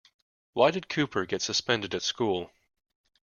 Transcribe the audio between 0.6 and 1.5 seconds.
did Cooper get